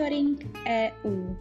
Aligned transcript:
Monitoring 0.00 0.56
EU. 0.66 1.36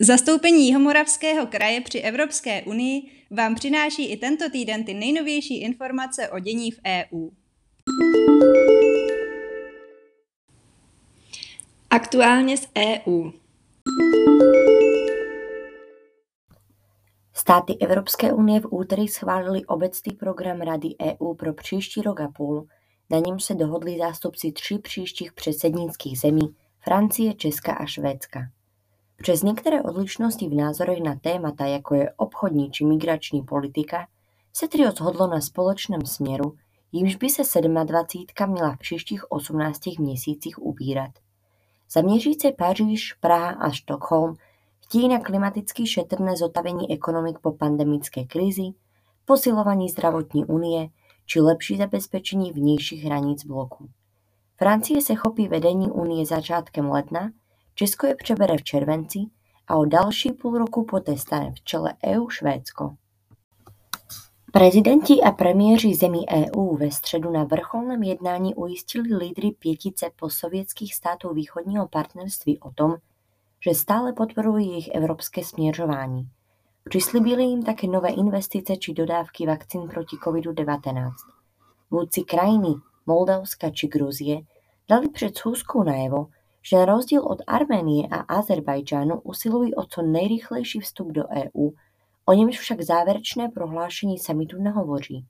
Zastoupení 0.00 0.66
Jihomoravského 0.66 1.46
kraje 1.46 1.80
při 1.80 1.98
Evropské 1.98 2.62
unii 2.62 3.02
vám 3.30 3.54
přináší 3.54 4.12
i 4.12 4.16
tento 4.16 4.50
týden 4.50 4.84
ty 4.84 4.94
nejnovější 4.94 5.60
informace 5.60 6.28
o 6.28 6.38
dění 6.38 6.70
v 6.70 6.80
EU. 6.86 7.30
Aktuálně 11.90 12.56
z 12.56 12.68
EU. 12.78 13.30
Státy 17.34 17.76
Evropské 17.80 18.32
unie 18.32 18.60
v 18.60 18.66
úterý 18.70 19.08
schválili 19.08 19.64
obecný 19.64 20.12
program 20.12 20.60
Rady 20.60 20.88
EU 21.02 21.34
pro 21.34 21.52
příští 21.52 22.02
rok 22.02 22.20
a 22.20 22.28
půl, 22.28 22.68
na 23.10 23.18
němž 23.18 23.44
se 23.44 23.54
dohodli 23.54 23.98
zástupci 23.98 24.52
tří 24.52 24.78
příštích 24.78 25.32
předsednických 25.32 26.20
zemí 26.20 26.54
Francie, 26.80 27.34
Česka 27.34 27.72
a 27.72 27.86
Švédska. 27.86 28.40
Přes 29.16 29.42
některé 29.42 29.82
odlišnosti 29.82 30.48
v 30.48 30.54
názorech 30.54 31.00
na 31.00 31.14
témata, 31.16 31.66
jako 31.66 31.94
je 31.94 32.12
obchodní 32.16 32.70
či 32.70 32.84
migrační 32.84 33.42
politika, 33.42 34.06
se 34.52 34.68
trio 34.68 34.90
shodlo 34.90 35.26
na 35.26 35.40
společném 35.40 36.06
směru, 36.06 36.54
jímž 36.92 37.16
by 37.16 37.30
se 37.30 37.60
27 37.60 38.52
měla 38.52 38.74
v 38.74 38.78
příštích 38.78 39.32
18 39.32 39.98
měsících 39.98 40.62
ubírat. 40.62 41.10
Zaměřící 41.90 42.52
Paříž, 42.52 43.12
Praha 43.12 43.50
a 43.50 43.70
Stockholm 43.70 44.36
chtějí 44.80 45.08
na 45.08 45.18
klimaticky 45.18 45.86
šetrné 45.86 46.36
zotavení 46.36 46.92
ekonomik 46.92 47.38
po 47.38 47.52
pandemické 47.52 48.24
krizi, 48.24 48.62
posilování 49.24 49.88
zdravotní 49.88 50.44
unie 50.44 50.88
či 51.26 51.40
lepší 51.40 51.76
zabezpečení 51.76 52.52
vnějších 52.52 53.04
hranic 53.04 53.44
bloku. 53.44 53.88
Francie 54.56 55.02
se 55.02 55.14
chopí 55.14 55.48
vedení 55.48 55.90
unie 55.90 56.26
začátkem 56.26 56.90
ledna, 56.90 57.30
Česko 57.74 58.06
je 58.06 58.14
přebere 58.14 58.56
v 58.56 58.62
červenci 58.62 59.18
a 59.68 59.76
o 59.76 59.84
další 59.84 60.32
půl 60.32 60.58
roku 60.58 60.84
poté 60.84 61.18
stane 61.18 61.52
v 61.52 61.64
čele 61.64 61.94
EU 62.06 62.28
Švédsko. 62.28 62.96
Prezidenti 64.52 65.22
a 65.22 65.30
premiéři 65.30 65.94
zemí 65.94 66.26
EU 66.30 66.76
ve 66.76 66.90
středu 66.90 67.30
na 67.30 67.44
vrcholném 67.44 68.02
jednání 68.02 68.54
ujistili 68.54 69.16
lídry 69.16 69.50
pětice 69.58 70.10
postsovětských 70.16 70.94
států 70.94 71.34
východního 71.34 71.88
partnerství 71.88 72.58
o 72.58 72.70
tom, 72.70 72.96
že 73.64 73.74
stále 73.74 74.12
podporují 74.12 74.68
jejich 74.68 74.88
evropské 74.94 75.44
směřování. 75.44 76.28
Přislíbili 76.88 77.42
jim 77.42 77.62
také 77.62 77.86
nové 77.86 78.08
investice 78.08 78.76
či 78.76 78.94
dodávky 78.94 79.46
vakcín 79.46 79.88
proti 79.88 80.16
COVID-19. 80.16 81.10
Vůdci 81.90 82.22
krajiny, 82.22 82.74
Moldavska 83.06 83.70
či 83.70 83.88
Gruzie 83.88 84.40
dali 84.88 85.08
před 85.08 85.36
schůzkou 85.36 85.82
najevo, 85.82 86.26
že 86.62 86.76
na 86.76 86.84
rozdíl 86.84 87.22
od 87.22 87.38
Arménie 87.46 88.08
a 88.10 88.16
Azerbajdžánu 88.16 89.20
usilují 89.20 89.74
o 89.74 89.84
co 89.84 90.02
nejrychlejší 90.02 90.80
vstup 90.80 91.12
do 91.12 91.22
EU, 91.28 91.70
o 92.26 92.32
němž 92.32 92.58
však 92.58 92.82
závěrečné 92.82 93.48
prohlášení 93.48 94.18
samitu 94.18 94.62
nehovoří. 94.62 95.26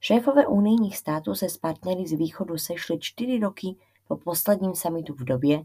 Šéfové 0.00 0.46
unijních 0.46 0.96
států 0.96 1.34
se 1.34 1.48
s 1.48 1.58
partnery 1.58 2.06
z 2.06 2.12
východu 2.12 2.58
sešli 2.58 2.98
čtyři 2.98 3.38
roky 3.38 3.76
po 4.08 4.16
posledním 4.16 4.74
samitu 4.74 5.14
v 5.14 5.24
době, 5.24 5.62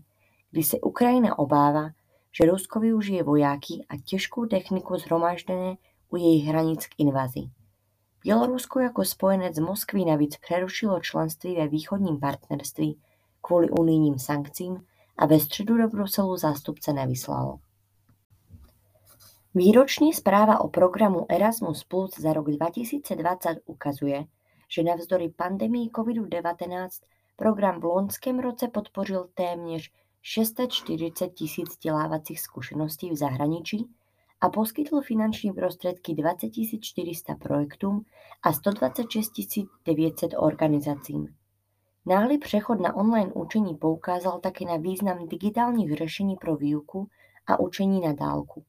kdy 0.51 0.63
se 0.63 0.79
Ukrajina 0.79 1.39
obává, 1.39 1.89
že 2.37 2.45
Rusko 2.45 2.79
využije 2.79 3.23
vojáky 3.23 3.85
a 3.89 3.97
těžkou 4.05 4.45
techniku 4.45 4.97
zhromažděné 4.97 5.75
u 6.09 6.17
jejich 6.17 6.45
hranic 6.45 6.87
k 6.87 6.89
invazi. 6.97 7.41
Bělorusko 8.23 8.79
jako 8.79 9.05
spojenec 9.05 9.59
Moskvy 9.59 10.05
navíc 10.05 10.37
přerušilo 10.37 10.99
členství 10.99 11.55
ve 11.55 11.67
východním 11.67 12.19
partnerství 12.19 12.99
kvůli 13.41 13.69
unijním 13.69 14.19
sankcím 14.19 14.85
a 15.17 15.25
ve 15.25 15.39
středu 15.39 15.77
do 15.77 15.87
Bruselu 15.87 16.37
zástupce 16.37 16.93
nevyslalo. 16.93 17.59
Výroční 19.55 20.13
zpráva 20.13 20.61
o 20.61 20.67
programu 20.67 21.25
Erasmus 21.29 21.83
Plus 21.83 22.19
za 22.19 22.33
rok 22.33 22.51
2020 22.51 23.59
ukazuje, 23.65 24.25
že 24.69 24.83
navzdory 24.83 25.29
pandemii 25.29 25.89
COVID-19 25.89 26.89
program 27.35 27.79
v 27.79 27.83
loňském 27.83 28.39
roce 28.39 28.67
podpořil 28.67 29.29
téměř 29.33 29.91
640 30.21 31.33
tisíc 31.33 31.69
vzdělávacích 31.69 32.41
zkušeností 32.41 33.09
v 33.09 33.15
zahraničí 33.15 33.89
a 34.41 34.49
poskytl 34.49 35.01
finanční 35.01 35.51
prostředky 35.51 36.13
20 36.13 36.49
400 36.81 37.35
projektům 37.35 38.05
a 38.43 38.53
126 38.53 39.31
900 39.85 40.31
organizacím. 40.37 41.35
Náhlý 42.05 42.37
přechod 42.37 42.79
na 42.79 42.95
online 42.95 43.33
učení 43.33 43.75
poukázal 43.75 44.39
také 44.39 44.65
na 44.65 44.77
význam 44.77 45.27
digitálních 45.27 45.97
řešení 45.97 46.35
pro 46.35 46.55
výuku 46.55 47.07
a 47.47 47.59
učení 47.59 48.01
na 48.01 48.13
dálku. 48.13 48.63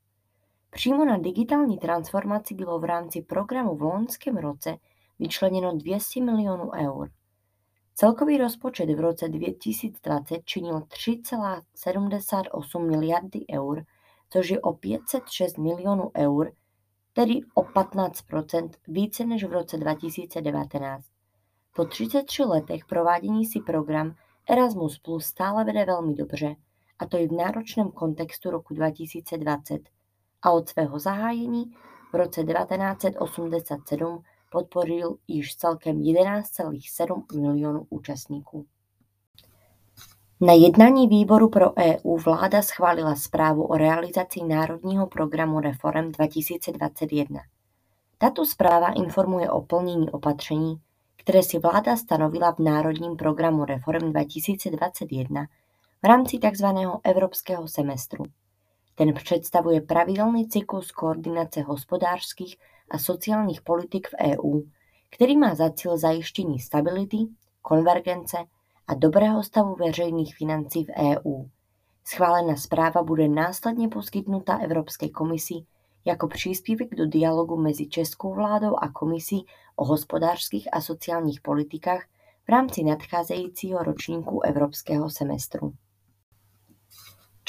Přímo 0.70 1.04
na 1.04 1.18
digitální 1.18 1.78
transformaci 1.78 2.54
bylo 2.54 2.78
v 2.78 2.84
rámci 2.84 3.22
programu 3.22 3.76
v 3.76 3.82
loňském 3.82 4.36
roce 4.36 4.76
vyčleněno 5.18 5.76
200 5.76 6.20
milionů 6.24 6.70
eur. 6.74 7.10
Celkový 8.00 8.38
rozpočet 8.38 8.90
v 8.90 9.00
roce 9.00 9.28
2020 9.28 10.44
činil 10.44 10.80
3,78 10.80 12.90
miliardy 12.90 13.44
eur, 13.54 13.84
což 14.30 14.50
je 14.50 14.60
o 14.60 14.72
506 14.72 15.58
milionů 15.58 16.10
eur, 16.16 16.52
tedy 17.12 17.40
o 17.54 17.62
15 17.62 18.24
více 18.88 19.24
než 19.24 19.44
v 19.44 19.52
roce 19.52 19.76
2019. 19.76 21.06
Po 21.74 21.84
33 21.84 22.42
letech 22.42 22.86
provádění 22.86 23.46
si 23.46 23.60
program 23.60 24.14
Erasmus 24.48 24.98
Plus 24.98 25.24
stále 25.24 25.64
vede 25.64 25.84
velmi 25.84 26.14
dobře, 26.14 26.56
a 26.98 27.06
to 27.06 27.18
i 27.18 27.28
v 27.28 27.32
náročném 27.32 27.90
kontextu 27.90 28.50
roku 28.50 28.74
2020, 28.74 29.80
a 30.42 30.50
od 30.50 30.68
svého 30.68 30.98
zahájení 30.98 31.76
v 32.12 32.16
roce 32.16 32.44
1987 32.44 34.22
podporil 34.50 35.16
již 35.28 35.56
celkem 35.56 35.98
11,7 35.98 37.40
milionů 37.40 37.86
účastníků. 37.90 38.66
Na 40.40 40.52
jednání 40.52 41.08
výboru 41.08 41.48
pro 41.48 41.72
EU 41.76 42.16
vláda 42.16 42.62
schválila 42.62 43.16
zprávu 43.16 43.64
o 43.64 43.76
realizaci 43.76 44.40
Národního 44.42 45.06
programu 45.06 45.60
Reform 45.60 46.12
2021. 46.12 47.40
Tato 48.18 48.46
zpráva 48.46 48.88
informuje 48.88 49.50
o 49.50 49.60
plnění 49.60 50.10
opatření, 50.10 50.80
které 51.16 51.42
si 51.42 51.58
vláda 51.58 51.96
stanovila 51.96 52.52
v 52.52 52.58
Národním 52.58 53.16
programu 53.16 53.64
Reform 53.64 54.12
2021 54.12 55.46
v 56.02 56.06
rámci 56.06 56.38
tzv. 56.38 56.66
evropského 57.04 57.68
semestru. 57.68 58.24
Ten 58.94 59.14
představuje 59.14 59.80
pravidelný 59.80 60.48
cyklus 60.48 60.92
koordinace 60.92 61.62
hospodářských 61.62 62.56
a 62.90 62.98
sociálních 62.98 63.62
politik 63.62 64.08
v 64.08 64.14
EU, 64.20 64.60
který 65.10 65.36
má 65.36 65.54
za 65.54 65.70
cíl 65.70 65.98
zajištění 65.98 66.58
stability, 66.58 67.16
konvergence 67.62 68.36
a 68.86 68.94
dobrého 68.94 69.42
stavu 69.42 69.74
veřejných 69.74 70.36
financí 70.36 70.84
v 70.84 70.88
EU. 70.98 71.44
Schválená 72.04 72.56
zpráva 72.56 73.02
bude 73.02 73.28
následně 73.28 73.88
poskytnuta 73.88 74.58
Evropské 74.58 75.08
komisi 75.08 75.54
jako 76.04 76.28
příspěvek 76.28 76.94
do 76.94 77.06
dialogu 77.06 77.56
mezi 77.56 77.86
českou 77.86 78.34
vládou 78.34 78.76
a 78.76 78.88
komisí 78.88 79.44
o 79.76 79.84
hospodářských 79.84 80.68
a 80.72 80.80
sociálních 80.80 81.40
politikách 81.40 82.04
v 82.46 82.48
rámci 82.48 82.82
nadcházejícího 82.82 83.82
ročníku 83.82 84.40
evropského 84.40 85.10
semestru. 85.10 85.72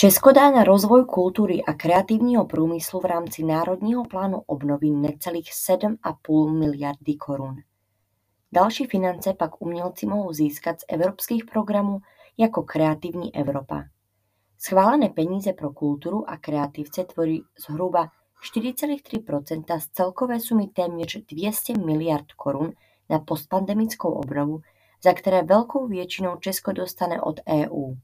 Česko 0.02 0.32
dá 0.32 0.52
na 0.52 0.64
rozvoj 0.64 1.06
kultury 1.06 1.64
a 1.64 1.74
kreativního 1.74 2.46
průmyslu 2.46 3.00
v 3.00 3.06
rámci 3.06 3.44
Národního 3.44 4.04
plánu 4.06 4.44
obnovy 4.46 4.90
necelých 4.90 5.50
7,5 5.70 6.60
miliardy 6.60 7.16
korun. 7.16 7.56
Další 8.52 8.86
finance 8.86 9.34
pak 9.34 9.62
umělci 9.62 10.06
mohou 10.06 10.34
získat 10.34 10.80
z 10.80 10.86
evropských 10.88 11.46
programů 11.46 12.00
jako 12.38 12.64
Kreativní 12.64 13.36
Evropa. 13.36 13.84
Schválené 14.58 15.10
peníze 15.10 15.54
pro 15.54 15.74
kulturu 15.74 16.30
a 16.30 16.38
kreativce 16.38 17.04
tvoří 17.04 17.44
zhruba 17.68 18.08
4,3 18.54 19.80
z 19.80 19.88
celkové 19.88 20.40
sumy 20.40 20.68
téměř 20.68 21.18
200 21.32 21.74
miliard 21.78 22.32
korun 22.32 22.72
na 23.10 23.20
postpandemickou 23.20 24.10
obnovu, 24.10 24.60
za 25.04 25.14
které 25.14 25.44
velkou 25.44 25.88
většinou 25.88 26.36
Česko 26.36 26.72
dostane 26.72 27.22
od 27.22 27.40
EU. 27.50 27.96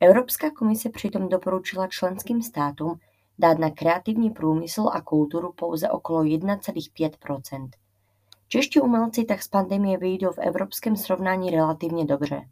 Evropská 0.00 0.50
komise 0.50 0.90
přitom 0.90 1.28
doporučila 1.28 1.86
členským 1.86 2.42
státům 2.42 2.98
dát 3.38 3.58
na 3.58 3.70
kreativní 3.70 4.30
průmysl 4.30 4.88
a 4.92 5.00
kulturu 5.00 5.52
pouze 5.52 5.90
okolo 5.90 6.22
1,5 6.22 7.70
Čeští 8.48 8.80
umělci 8.80 9.24
tak 9.24 9.42
z 9.42 9.48
pandemie 9.48 9.98
vyjdou 9.98 10.32
v 10.32 10.38
evropském 10.38 10.96
srovnání 10.96 11.50
relativně 11.50 12.04
dobře. 12.04 12.42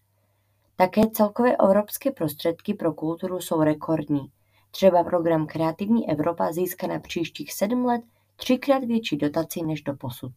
Také 0.77 1.01
celkové 1.13 1.57
evropské 1.57 2.11
prostředky 2.11 2.75
pro 2.75 2.93
kulturu 2.93 3.41
jsou 3.41 3.63
rekordní. 3.63 4.31
Třeba 4.71 5.05
program 5.05 5.47
Kreativní 5.47 6.11
Evropa 6.11 6.53
získá 6.53 6.87
na 6.87 7.01
příštích 7.01 7.53
sedm 7.53 7.85
let 7.85 8.03
třikrát 8.37 8.85
větší 8.85 9.17
dotaci 9.17 9.63
než 9.63 9.83
do 9.83 9.95
posud. 9.95 10.33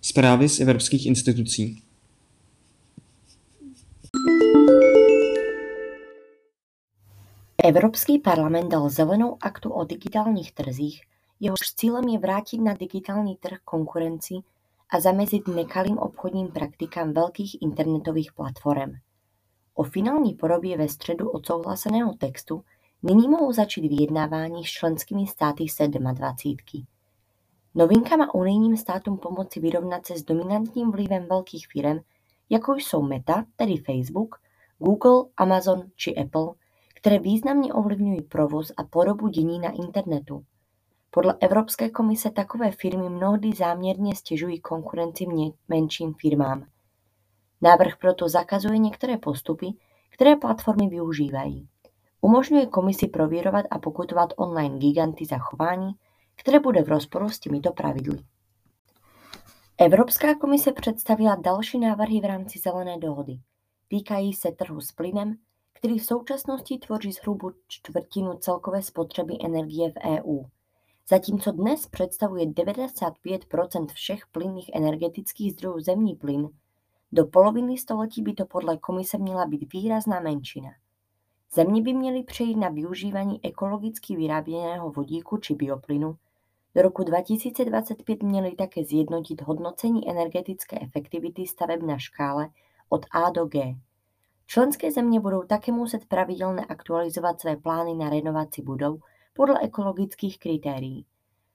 Zprávy 0.00 0.48
z 0.48 0.60
evropských 0.60 1.06
institucí. 1.06 1.91
Evropský 7.64 8.18
parlament 8.18 8.68
dal 8.68 8.88
zelenou 8.88 9.36
aktu 9.40 9.70
o 9.72 9.84
digitálních 9.84 10.52
trzích, 10.52 11.02
jehož 11.40 11.58
cílem 11.76 12.08
je 12.08 12.18
vrátit 12.18 12.58
na 12.58 12.74
digitální 12.74 13.36
trh 13.36 13.58
konkurenci 13.64 14.34
a 14.90 15.00
zamezit 15.00 15.48
nekalým 15.48 15.98
obchodním 15.98 16.48
praktikám 16.48 17.12
velkých 17.12 17.62
internetových 17.62 18.32
platform. 18.32 18.92
O 19.74 19.82
finální 19.82 20.34
podobě 20.34 20.78
ve 20.78 20.88
středu 20.88 21.30
odsouhlaseného 21.30 22.14
textu 22.14 22.64
nyní 23.02 23.28
mohou 23.28 23.52
začít 23.52 23.88
vyjednávání 23.88 24.64
s 24.64 24.68
členskými 24.68 25.26
státy 25.26 25.68
sedmadvacítky. 25.68 26.86
Novinka 27.74 28.16
má 28.16 28.34
unijním 28.34 28.76
státům 28.76 29.18
pomoci 29.18 29.60
vyrovnat 29.60 30.06
se 30.06 30.18
s 30.18 30.24
dominantním 30.24 30.90
vlivem 30.90 31.26
velkých 31.30 31.66
firm, 31.72 31.98
jako 32.50 32.74
jsou 32.74 33.02
Meta, 33.02 33.44
tedy 33.56 33.76
Facebook, 33.76 34.36
Google, 34.78 35.24
Amazon 35.36 35.82
či 35.96 36.16
Apple, 36.16 36.54
které 37.02 37.18
významně 37.18 37.72
ovlivňují 37.72 38.22
provoz 38.22 38.72
a 38.76 38.84
podobu 38.84 39.28
dění 39.28 39.58
na 39.58 39.70
internetu. 39.70 40.44
Podle 41.10 41.34
Evropské 41.40 41.90
komise 41.90 42.30
takové 42.30 42.70
firmy 42.70 43.08
mnohdy 43.08 43.52
záměrně 43.52 44.16
stěžují 44.16 44.60
konkurenci 44.60 45.26
menším 45.68 46.14
firmám. 46.14 46.66
Návrh 47.62 47.96
proto 47.96 48.28
zakazuje 48.28 48.78
některé 48.78 49.16
postupy, 49.16 49.66
které 50.10 50.36
platformy 50.36 50.88
využívají. 50.88 51.68
Umožňuje 52.20 52.66
komisi 52.66 53.08
prověrovat 53.08 53.66
a 53.70 53.78
pokutovat 53.78 54.32
online 54.36 54.78
giganty 54.78 55.24
za 55.26 55.38
chování, 55.38 55.92
které 56.36 56.60
bude 56.60 56.82
v 56.82 56.88
rozporu 56.88 57.28
s 57.28 57.38
těmito 57.38 57.72
pravidly. 57.72 58.18
Evropská 59.78 60.34
komise 60.34 60.72
představila 60.72 61.34
další 61.34 61.78
návrhy 61.78 62.20
v 62.20 62.24
rámci 62.24 62.58
zelené 62.58 62.98
dohody. 62.98 63.38
Týkají 63.88 64.32
se 64.32 64.52
trhu 64.52 64.80
s 64.80 64.92
plynem, 64.92 65.36
který 65.82 65.98
v 65.98 66.06
současnosti 66.06 66.78
tvoří 66.78 67.12
zhruba 67.12 67.50
čtvrtinu 67.68 68.34
celkové 68.34 68.82
spotřeby 68.82 69.36
energie 69.44 69.92
v 69.92 69.94
EU. 70.04 70.44
Zatímco 71.08 71.52
dnes 71.52 71.86
představuje 71.86 72.46
95 72.46 73.44
všech 73.92 74.26
plynných 74.32 74.70
energetických 74.74 75.52
zdrojů 75.52 75.80
zemní 75.80 76.14
plyn, 76.14 76.48
do 77.12 77.26
poloviny 77.26 77.78
století 77.78 78.22
by 78.22 78.32
to 78.32 78.46
podle 78.46 78.76
komise 78.76 79.18
měla 79.18 79.46
být 79.46 79.72
výrazná 79.72 80.20
menšina. 80.20 80.70
Země 81.52 81.82
by 81.82 81.94
měly 81.94 82.22
přejít 82.22 82.56
na 82.56 82.68
využívání 82.68 83.44
ekologicky 83.44 84.16
vyráběného 84.16 84.90
vodíku 84.90 85.36
či 85.36 85.54
bioplynu, 85.54 86.16
do 86.74 86.82
roku 86.82 87.04
2025 87.04 88.22
měly 88.22 88.52
také 88.52 88.84
zjednotit 88.84 89.42
hodnocení 89.42 90.10
energetické 90.10 90.78
efektivity 90.80 91.46
staveb 91.46 91.82
na 91.82 91.98
škále 91.98 92.48
od 92.88 93.06
A 93.10 93.30
do 93.30 93.44
G. 93.46 93.76
Členské 94.46 94.92
země 94.92 95.20
budou 95.20 95.42
také 95.42 95.72
muset 95.72 96.04
pravidelně 96.06 96.64
aktualizovat 96.64 97.40
své 97.40 97.56
plány 97.56 97.94
na 97.94 98.10
renovaci 98.10 98.62
budov 98.62 99.00
podle 99.32 99.60
ekologických 99.60 100.38
kritérií. 100.38 101.06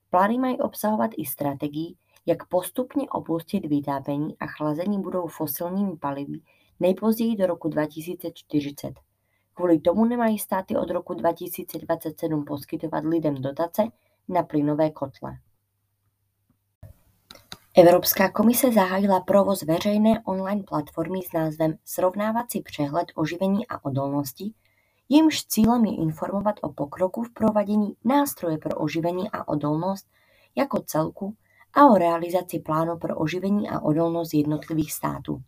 Plány 0.10 0.38
mají 0.38 0.60
obsahovat 0.60 1.12
i 1.18 1.26
strategii, 1.26 1.96
jak 2.26 2.48
postupně 2.48 3.10
opustit 3.10 3.66
vytápění 3.66 4.38
a 4.40 4.48
chlazení 4.48 5.02
budou 5.02 5.28
fosilními 5.28 5.98
palivy 5.98 6.40
nejpozději 6.80 7.36
do 7.36 7.48
roku 7.48 7.68
2040. 7.68 8.94
Kvůli 9.54 9.80
tomu 9.80 10.06
nemají 10.06 10.40
státy 10.40 10.76
od 10.78 10.90
roku 10.90 11.14
2027 11.14 12.46
poskytovat 12.46 13.04
lidem 13.04 13.36
dotace 13.36 13.84
na 14.28 14.44
plynové 14.44 14.90
kotle. 14.90 15.38
Evropská 17.80 18.32
komise 18.32 18.72
zahájila 18.72 19.20
provoz 19.20 19.62
veřejné 19.62 20.22
online 20.26 20.64
platformy 20.64 21.20
s 21.22 21.34
názvem 21.34 21.78
Srovnávací 21.86 22.62
přehled 22.62 23.08
oživení 23.16 23.68
a 23.68 23.86
odolnosti, 23.86 24.54
jejímž 25.10 25.46
cílem 25.46 25.86
je 25.86 25.96
informovat 25.96 26.56
o 26.62 26.74
pokroku 26.74 27.24
v 27.24 27.34
provádění 27.34 27.96
nástroje 28.06 28.58
pro 28.58 28.80
oživení 28.80 29.32
a 29.32 29.48
odolnost 29.48 30.08
jako 30.56 30.80
celku 30.86 31.36
a 31.74 31.86
o 31.86 31.98
realizaci 31.98 32.60
plánu 32.60 32.98
pro 32.98 33.16
oživení 33.16 33.70
a 33.70 33.80
odolnost 33.80 34.34
jednotlivých 34.34 34.94
států. 34.94 35.42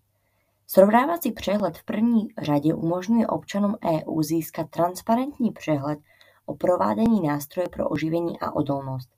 Srovnávací 0.67 1.31
přehled 1.31 1.77
v 1.77 1.85
první 1.85 2.27
řadě 2.41 2.73
umožňuje 2.73 3.27
občanům 3.27 3.75
EU 3.85 4.21
získat 4.21 4.69
transparentní 4.69 5.51
přehled 5.51 5.99
o 6.45 6.55
provádění 6.55 7.21
nástroje 7.21 7.69
pro 7.69 7.89
oživení 7.89 8.39
a 8.39 8.51
odolnost. 8.51 9.09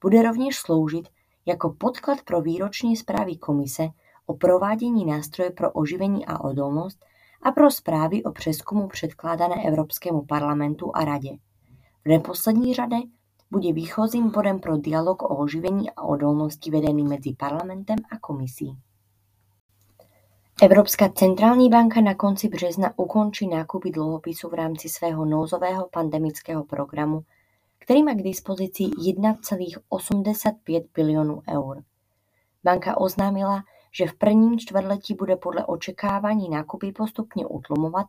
Bude 0.00 0.22
rovněž 0.22 0.56
sloužit 0.56 1.08
jako 1.46 1.70
podklad 1.78 2.18
pro 2.22 2.40
výroční 2.40 2.96
zprávy 2.96 3.36
Komise 3.36 3.88
o 4.26 4.34
provádění 4.34 5.04
nástroje 5.04 5.50
pro 5.50 5.72
oživení 5.72 6.26
a 6.26 6.40
odolnost 6.40 7.04
a 7.42 7.52
pro 7.52 7.70
zprávy 7.70 8.24
o 8.24 8.32
přeskumu 8.32 8.88
předkládané 8.88 9.64
Evropskému 9.66 10.22
parlamentu 10.22 10.96
a 10.96 11.04
Radě. 11.04 11.30
V 12.04 12.08
neposlední 12.08 12.74
řadě 12.74 12.96
bude 13.50 13.72
výchozím 13.72 14.30
bodem 14.30 14.60
pro 14.60 14.76
dialog 14.76 15.22
o 15.22 15.36
oživení 15.36 15.90
a 15.90 16.02
odolnosti 16.02 16.70
vedený 16.70 17.04
mezi 17.04 17.34
parlamentem 17.38 17.96
a 18.10 18.18
komisí. 18.18 18.76
Evropská 20.62 21.08
centrální 21.08 21.70
banka 21.70 22.00
na 22.00 22.14
konci 22.14 22.48
března 22.48 22.92
ukončí 22.96 23.48
nákupy 23.48 23.90
dluhopisů 23.90 24.48
v 24.48 24.54
rámci 24.54 24.88
svého 24.88 25.24
nouzového 25.24 25.88
pandemického 25.92 26.64
programu, 26.64 27.20
který 27.86 28.02
má 28.02 28.14
k 28.14 28.22
dispozici 28.22 28.82
1,85 28.82 30.84
bilionů 30.94 31.42
eur. 31.54 31.82
Banka 32.64 33.00
oznámila, 33.00 33.62
že 33.92 34.06
v 34.06 34.14
prvním 34.14 34.58
čtvrtletí 34.58 35.14
bude 35.14 35.36
podle 35.36 35.66
očekávání 35.66 36.48
nákupy 36.48 36.92
postupně 36.92 37.46
utlumovat, 37.46 38.06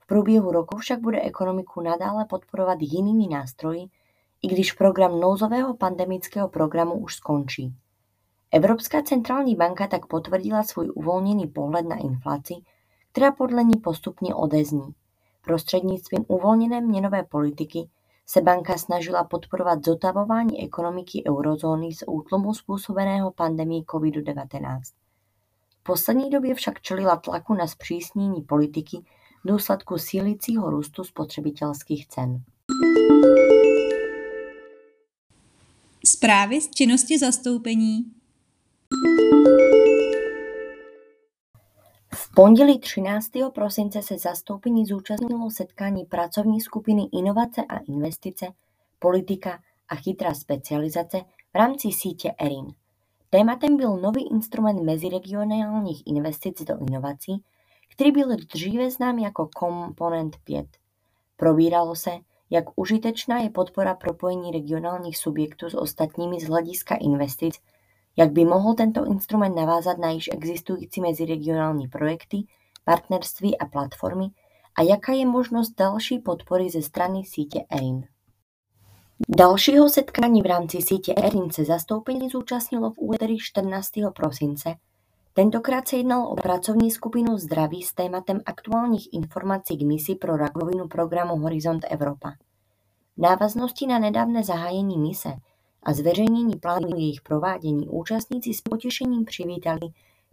v 0.00 0.06
průběhu 0.06 0.50
roku 0.50 0.76
však 0.76 1.00
bude 1.00 1.20
ekonomiku 1.20 1.80
nadále 1.80 2.24
podporovat 2.24 2.78
jinými 2.80 3.28
nástroji, 3.28 3.86
i 4.42 4.48
když 4.48 4.72
program 4.72 5.20
nouzového 5.20 5.76
pandemického 5.76 6.48
programu 6.48 6.94
už 6.94 7.14
skončí. 7.14 7.74
Evropská 8.52 9.02
centrální 9.02 9.56
banka 9.56 9.86
tak 9.86 10.06
potvrdila 10.06 10.62
svůj 10.62 10.90
uvolněný 10.94 11.46
pohled 11.46 11.86
na 11.86 11.96
inflaci, 11.96 12.54
která 13.12 13.32
podle 13.32 13.64
ní 13.64 13.80
postupně 13.84 14.34
odezní. 14.34 14.94
Prostřednictvím 15.44 16.24
uvolněné 16.28 16.80
měnové 16.80 17.22
politiky 17.22 17.88
se 18.32 18.40
banka 18.40 18.78
snažila 18.78 19.24
podporovat 19.24 19.84
zotavování 19.84 20.64
ekonomiky 20.64 21.22
eurozóny 21.28 21.92
z 21.92 22.04
útlumu 22.06 22.54
způsobeného 22.54 23.30
pandemí 23.30 23.84
COVID-19. 23.84 24.80
V 25.80 25.82
poslední 25.82 26.30
době 26.30 26.54
však 26.54 26.80
čelila 26.80 27.16
tlaku 27.16 27.54
na 27.54 27.66
zpřísnění 27.66 28.42
politiky 28.42 28.96
v 29.44 29.48
důsledku 29.48 29.98
sílícího 29.98 30.70
růstu 30.70 31.04
spotřebitelských 31.04 32.08
cen. 32.08 32.42
Zprávy 36.04 36.60
z 36.60 36.70
činnosti 36.70 37.18
zastoupení 37.18 38.04
pondělí 42.34 42.78
13. 42.78 43.30
prosince 43.54 44.02
se 44.02 44.18
zastoupení 44.18 44.86
zúčastnilo 44.86 45.50
setkání 45.50 46.04
pracovní 46.04 46.60
skupiny 46.60 47.02
Inovace 47.12 47.62
a 47.68 47.78
investice, 47.78 48.46
politika 48.98 49.58
a 49.88 49.94
chytrá 49.94 50.34
specializace 50.34 51.20
v 51.52 51.54
rámci 51.54 51.88
sítě 51.92 52.34
ERIN. 52.38 52.66
Tématem 53.30 53.76
byl 53.76 53.96
nový 53.96 54.30
instrument 54.30 54.82
meziregionálních 54.82 56.06
investic 56.06 56.62
do 56.62 56.78
inovací, 56.88 57.42
který 57.92 58.12
byl 58.12 58.36
dříve 58.36 58.90
znám 58.90 59.18
jako 59.18 59.48
Komponent 59.56 60.36
5. 60.44 60.66
Probíralo 61.36 61.96
se, 61.96 62.10
jak 62.50 62.64
užitečná 62.76 63.38
je 63.38 63.50
podpora 63.50 63.94
propojení 63.94 64.50
regionálních 64.50 65.18
subjektů 65.18 65.70
s 65.70 65.74
ostatními 65.74 66.40
z 66.40 66.48
hlediska 66.48 66.94
investic 66.94 67.54
jak 68.16 68.32
by 68.32 68.44
mohl 68.44 68.74
tento 68.74 69.04
instrument 69.04 69.56
navázat 69.56 69.98
na 69.98 70.10
již 70.10 70.28
existující 70.32 71.00
meziregionální 71.00 71.88
projekty, 71.88 72.36
partnerství 72.84 73.58
a 73.58 73.66
platformy 73.66 74.26
a 74.78 74.82
jaká 74.82 75.12
je 75.12 75.26
možnost 75.26 75.70
další 75.78 76.18
podpory 76.18 76.70
ze 76.70 76.82
strany 76.82 77.24
sítě 77.24 77.64
ERIN? 77.70 78.04
Dalšího 79.28 79.88
setkání 79.88 80.42
v 80.42 80.46
rámci 80.46 80.82
sítě 80.82 81.14
ERIN 81.16 81.50
se 81.50 81.64
zastoupení 81.64 82.28
zúčastnilo 82.28 82.90
v 82.90 82.94
úterý 82.98 83.38
14. 83.38 83.88
prosince. 84.16 84.74
Tentokrát 85.32 85.88
se 85.88 85.96
jednalo 85.96 86.28
o 86.28 86.36
pracovní 86.36 86.90
skupinu 86.90 87.38
zdraví 87.38 87.82
s 87.82 87.94
tématem 87.94 88.40
aktuálních 88.46 89.08
informací 89.12 89.76
k 89.76 89.82
misi 89.82 90.14
pro 90.14 90.36
rakovinu 90.36 90.88
programu 90.88 91.36
Horizont 91.36 91.84
Evropa. 91.90 92.32
V 93.16 93.20
návaznosti 93.20 93.86
na 93.86 93.98
nedávné 93.98 94.44
zahájení 94.44 94.98
mise 94.98 95.32
a 95.82 95.92
zveřejnění 95.92 96.56
plánu 96.56 96.88
jejich 96.96 97.20
provádění 97.20 97.88
účastníci 97.88 98.54
s 98.54 98.60
potěšením 98.60 99.24
přivítali 99.24 99.88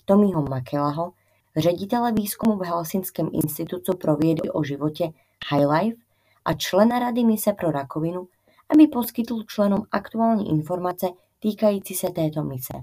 Tommyho 0.06 0.42
Makelaho, 0.42 1.12
ředitele 1.56 2.12
výzkumu 2.12 2.58
v 2.58 2.66
Helsinském 2.66 3.30
institutu 3.34 3.98
pro 3.98 4.16
vědy 4.16 4.50
o 4.50 4.63
životě 4.63 5.10
Highlife 5.51 6.01
a 6.46 6.54
člena 6.54 7.00
Rady 7.00 7.24
mise 7.24 7.54
pro 7.54 7.72
rakovinu, 7.72 8.27
aby 8.70 8.88
poskytl 8.88 9.44
členům 9.44 9.86
aktuální 9.92 10.50
informace 10.50 11.08
týkající 11.39 11.94
se 11.94 12.08
této 12.10 12.44
mise. 12.44 12.74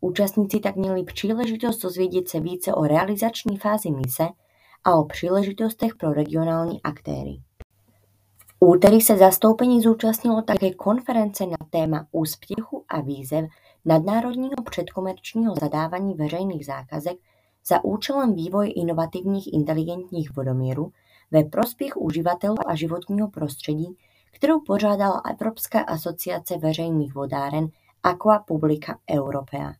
Účastníci 0.00 0.60
tak 0.60 0.76
měli 0.76 1.04
příležitost 1.04 1.78
dozvědět 1.78 2.28
se 2.28 2.40
více 2.40 2.74
o 2.74 2.84
realizační 2.84 3.56
fázi 3.58 3.90
mise 3.90 4.28
a 4.84 4.94
o 4.94 5.04
příležitostech 5.04 5.94
pro 5.96 6.12
regionální 6.12 6.82
aktéry. 6.82 7.40
Úterý 8.60 9.00
se 9.00 9.16
zastoupení 9.16 9.82
zúčastnilo 9.82 10.42
také 10.42 10.74
konference 10.74 11.46
na 11.46 11.56
téma 11.70 12.06
úspěchu 12.12 12.84
a 12.88 13.00
výzev 13.00 13.44
nadnárodního 13.84 14.56
předkomerčního 14.70 15.54
zadávání 15.60 16.14
veřejných 16.14 16.66
zákazek 16.66 17.16
za 17.68 17.84
účelem 17.84 18.34
vývoje 18.34 18.72
inovativních 18.72 19.54
inteligentních 19.54 20.36
vodomírů 20.36 20.92
ve 21.30 21.44
prospěch 21.44 21.96
uživatelů 21.96 22.56
a 22.66 22.74
životního 22.74 23.28
prostředí, 23.28 23.96
kterou 24.32 24.60
pořádala 24.60 25.22
Evropská 25.30 25.80
asociace 25.80 26.58
veřejných 26.58 27.14
vodáren 27.14 27.68
Aqua 28.02 28.38
Publica 28.38 28.98
Europea. 29.10 29.72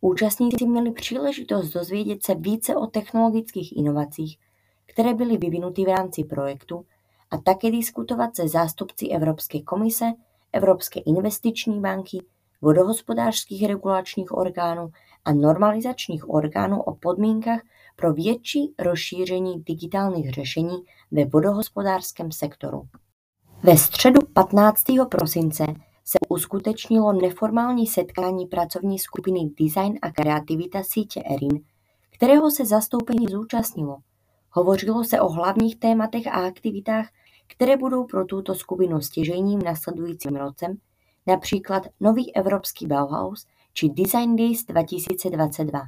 Účastníci 0.00 0.66
měli 0.66 0.92
příležitost 0.92 1.70
dozvědět 1.70 2.22
se 2.22 2.34
více 2.34 2.76
o 2.76 2.86
technologických 2.86 3.76
inovacích, 3.76 4.38
které 4.86 5.14
byly 5.14 5.36
vyvinuty 5.36 5.84
v 5.84 5.88
rámci 5.88 6.24
projektu 6.24 6.84
a 7.34 7.38
také 7.44 7.70
diskutovat 7.70 8.36
se 8.36 8.48
zástupci 8.48 9.08
Evropské 9.08 9.62
komise, 9.62 10.04
Evropské 10.52 11.00
investiční 11.00 11.80
banky, 11.80 12.24
vodohospodářských 12.62 13.66
regulačních 13.66 14.32
orgánů 14.32 14.90
a 15.24 15.32
normalizačních 15.32 16.30
orgánů 16.30 16.82
o 16.82 16.94
podmínkách 16.94 17.60
pro 17.96 18.12
větší 18.12 18.74
rozšíření 18.78 19.62
digitálních 19.62 20.30
řešení 20.30 20.76
ve 21.10 21.24
vodohospodářském 21.24 22.32
sektoru. 22.32 22.82
Ve 23.62 23.76
středu 23.76 24.20
15. 24.32 24.84
prosince 25.10 25.64
se 26.04 26.18
uskutečnilo 26.28 27.12
neformální 27.12 27.86
setkání 27.86 28.46
pracovní 28.46 28.98
skupiny 28.98 29.50
Design 29.60 29.98
a 30.02 30.10
kreativita 30.10 30.82
sítě 30.82 31.22
ERIN, 31.26 31.60
kterého 32.10 32.50
se 32.50 32.66
zastoupení 32.66 33.26
zúčastnilo. 33.30 33.96
Hovořilo 34.50 35.04
se 35.04 35.20
o 35.20 35.28
hlavních 35.28 35.76
tématech 35.76 36.26
a 36.26 36.30
aktivitách, 36.30 37.06
které 37.46 37.76
budou 37.76 38.04
pro 38.04 38.24
tuto 38.24 38.54
skupinu 38.54 39.00
stěžením 39.00 39.62
nasledujícím 39.62 40.36
rocem, 40.36 40.76
například 41.26 41.82
nový 42.00 42.36
evropský 42.36 42.86
Bauhaus 42.86 43.46
či 43.72 43.88
Design 43.88 44.36
Days 44.36 44.64
2022. 44.64 45.80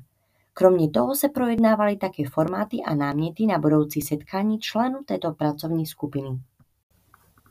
Kromě 0.55 0.91
toho 0.91 1.15
se 1.15 1.29
projednávaly 1.29 1.97
také 1.97 2.23
formáty 2.29 2.77
a 2.87 2.95
náměty 2.95 3.47
na 3.47 3.59
budoucí 3.59 4.03
setkání 4.03 4.59
členů 4.59 4.99
této 5.07 5.33
pracovní 5.33 5.87
skupiny. 5.87 6.41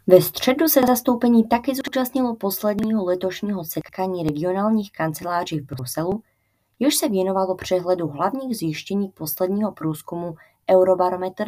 Ve 0.07 0.21
středu 0.21 0.67
se 0.67 0.81
zastoupení 0.87 1.47
taky 1.47 1.75
zúčastnilo 1.75 2.35
posledního 2.35 3.05
letošního 3.05 3.63
setkání 3.63 4.23
regionálních 4.23 4.91
kanceláří 4.91 5.59
v 5.59 5.65
Bruselu, 5.65 6.21
jež 6.79 6.95
se 6.95 7.09
věnovalo 7.09 7.55
přehledu 7.55 8.07
hlavních 8.07 8.57
zjištění 8.57 9.09
posledního 9.09 9.71
průzkumu 9.71 10.35
Eurobarometr 10.71 11.45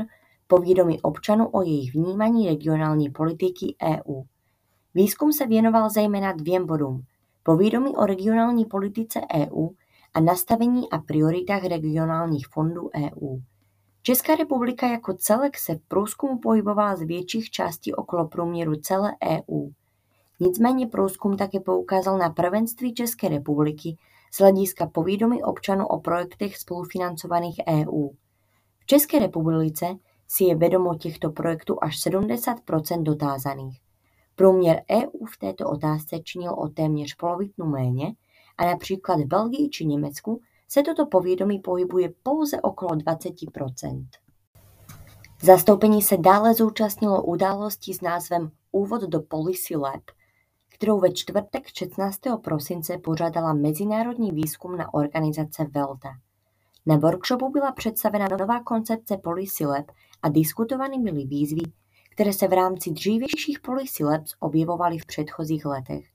povědomí 0.47 1.01
občanů 1.01 1.49
o 1.49 1.61
jejich 1.61 1.93
vnímání 1.93 2.49
regionální 2.49 3.09
politiky 3.09 3.75
EU. 3.83 4.21
Výzkum 4.93 5.33
se 5.33 5.47
věnoval 5.47 5.89
zejména 5.89 6.31
dvěm 6.31 6.65
bodům: 6.65 7.01
povědomí 7.43 7.95
o 7.95 8.05
regionální 8.05 8.65
politice 8.65 9.21
EU 9.35 9.67
a 10.13 10.19
nastavení 10.19 10.89
a 10.89 10.97
prioritách 10.97 11.63
regionálních 11.63 12.47
fondů 12.47 12.89
EU. 12.95 13.37
Česká 14.01 14.35
republika 14.35 14.87
jako 14.87 15.13
celek 15.13 15.57
se 15.57 15.75
v 15.75 15.81
průzkumu 15.87 16.39
pohybovala 16.39 16.95
z 16.95 17.01
větších 17.01 17.49
částí 17.49 17.93
okolo 17.93 18.27
průměru 18.27 18.75
celé 18.75 19.11
EU. 19.23 19.69
Nicméně 20.39 20.87
průzkum 20.87 21.37
také 21.37 21.59
poukázal 21.59 22.17
na 22.17 22.29
prvenství 22.29 22.93
České 22.93 23.29
republiky 23.29 23.97
z 24.33 24.39
hlediska 24.39 24.87
povědomí 24.87 25.43
občanů 25.43 25.87
o 25.87 25.99
projektech 25.99 26.57
spolufinancovaných 26.57 27.61
EU. 27.67 28.09
V 28.79 28.85
České 28.85 29.19
republice 29.19 29.85
si 30.27 30.43
je 30.43 30.55
vědomo 30.55 30.95
těchto 30.95 31.31
projektů 31.31 31.77
až 31.81 31.99
70 31.99 32.57
dotázaných. 32.99 33.81
Průměr 34.35 34.81
EU 34.91 35.25
v 35.25 35.37
této 35.37 35.69
otázce 35.69 36.19
činil 36.19 36.53
o 36.53 36.67
téměř 36.67 37.15
polovinu 37.15 37.65
méně 37.65 38.15
a 38.57 38.65
například 38.65 39.19
v 39.19 39.25
Belgii 39.25 39.69
či 39.69 39.85
Německu 39.85 40.41
se 40.67 40.83
toto 40.83 41.05
povědomí 41.05 41.59
pohybuje 41.59 42.13
pouze 42.23 42.61
okolo 42.61 42.95
20 42.95 43.33
Zastoupení 45.41 46.01
se 46.01 46.17
dále 46.17 46.53
zúčastnilo 46.53 47.23
události 47.23 47.93
s 47.93 48.01
názvem 48.01 48.51
Úvod 48.71 49.01
do 49.01 49.21
Policy 49.21 49.75
Lab, 49.75 50.01
kterou 50.73 50.99
ve 50.99 51.11
čtvrtek 51.11 51.67
16. 51.67 52.19
prosince 52.43 52.97
pořádala 52.97 53.53
mezinárodní 53.53 54.31
výzkumná 54.31 54.93
organizace 54.93 55.65
Velta. 55.71 56.09
Na 56.87 56.97
workshopu 56.97 57.49
byla 57.49 57.71
představena 57.71 58.27
nová 58.39 58.63
koncepce 58.63 59.17
Policy 59.17 59.65
Lab 59.65 59.91
a 60.21 60.29
diskutovány 60.29 60.99
byly 60.99 61.25
výzvy, 61.25 61.61
které 62.09 62.33
se 62.33 62.47
v 62.47 62.53
rámci 62.53 62.91
dřívějších 62.91 63.59
Policy 63.59 64.03
Labs 64.03 64.35
objevovaly 64.39 64.97
v 64.97 65.05
předchozích 65.05 65.65
letech. 65.65 66.05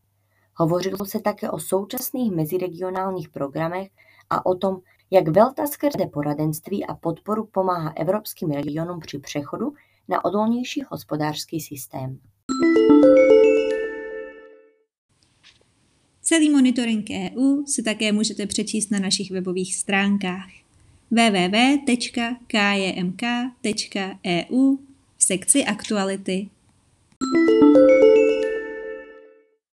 Hovořilo 0.56 1.06
se 1.06 1.20
také 1.20 1.50
o 1.50 1.58
současných 1.58 2.32
meziregionálních 2.32 3.28
programech 3.28 3.90
a 4.30 4.46
o 4.46 4.54
tom, 4.54 4.76
jak 5.10 5.28
Velta 5.28 5.66
skrze 5.66 6.06
poradenství 6.12 6.86
a 6.86 6.94
podporu 6.94 7.46
pomáhá 7.46 7.92
evropským 7.96 8.50
regionům 8.50 9.00
při 9.00 9.18
přechodu 9.18 9.72
na 10.08 10.24
odolnější 10.24 10.82
hospodářský 10.90 11.60
systém. 11.60 12.18
Celý 16.20 16.50
monitoring 16.50 17.06
EU 17.10 17.64
si 17.66 17.82
také 17.82 18.12
můžete 18.12 18.46
přečíst 18.46 18.90
na 18.90 18.98
našich 18.98 19.30
webových 19.30 19.74
stránkách 19.76 20.61
www.kjmk.eu 21.12 22.32
v 25.16 25.22
sekci 25.22 25.60
aktuality. 25.64 26.48